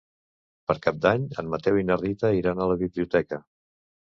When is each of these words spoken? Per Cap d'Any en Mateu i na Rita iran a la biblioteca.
Per 0.69 0.75
Cap 0.85 0.97
d'Any 1.03 1.27
en 1.43 1.51
Mateu 1.55 1.79
i 1.81 1.85
na 1.91 1.99
Rita 2.05 2.33
iran 2.39 2.65
a 2.65 2.71
la 2.73 2.79
biblioteca. 2.85 3.41